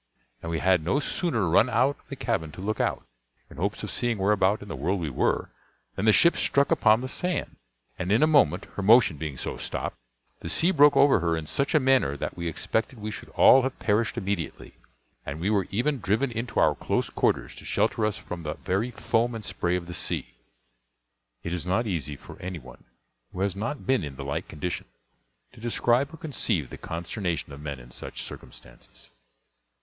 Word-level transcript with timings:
and 0.41 0.49
we 0.49 0.57
had 0.57 0.83
no 0.83 0.99
sooner 0.99 1.47
run 1.47 1.69
out 1.69 1.95
of 1.99 2.09
the 2.09 2.15
cabin 2.15 2.51
to 2.51 2.59
look 2.59 2.79
out, 2.79 3.05
in 3.51 3.57
hopes 3.57 3.83
of 3.83 3.91
seeing 3.91 4.17
whereabout 4.17 4.63
in 4.63 4.67
the 4.67 4.75
world 4.75 4.99
we 4.99 5.11
were, 5.11 5.51
than 5.93 6.05
the 6.05 6.11
ship 6.11 6.35
struck 6.35 6.71
upon 6.71 7.01
the 7.01 7.07
sand, 7.07 7.57
and 7.99 8.11
in 8.11 8.23
a 8.23 8.25
moment, 8.25 8.65
her 8.73 8.81
motion 8.81 9.15
being 9.17 9.37
so 9.37 9.57
stopped, 9.57 9.99
the 10.39 10.49
sea 10.49 10.71
broke 10.71 10.97
over 10.97 11.19
her 11.19 11.37
in 11.37 11.45
such 11.45 11.75
a 11.75 11.79
manner 11.79 12.17
that 12.17 12.35
we 12.35 12.47
expected 12.47 12.97
we 12.99 13.11
should 13.11 13.29
all 13.37 13.61
have 13.61 13.77
perished 13.77 14.17
immediately; 14.17 14.73
and 15.23 15.39
we 15.39 15.51
were 15.51 15.67
even 15.69 15.99
driven 15.99 16.31
into 16.31 16.59
our 16.59 16.73
close 16.73 17.11
quarters, 17.11 17.55
to 17.55 17.63
shelter 17.63 18.03
us 18.03 18.17
from 18.17 18.41
the 18.41 18.55
very 18.55 18.89
foam 18.89 19.35
and 19.35 19.45
spray 19.45 19.75
of 19.75 19.85
the 19.85 19.93
sea. 19.93 20.33
It 21.43 21.53
is 21.53 21.67
not 21.67 21.85
easy 21.85 22.15
for 22.15 22.41
any 22.41 22.57
one 22.57 22.85
who 23.31 23.41
has 23.41 23.55
not 23.55 23.85
been 23.85 24.03
in 24.03 24.15
the 24.15 24.25
like 24.25 24.47
condition 24.47 24.87
to 25.53 25.59
describe 25.61 26.11
or 26.11 26.17
conceive 26.17 26.71
the 26.71 26.77
consternation 26.79 27.53
of 27.53 27.61
men 27.61 27.79
in 27.79 27.91
such 27.91 28.23
circumstances. 28.23 29.11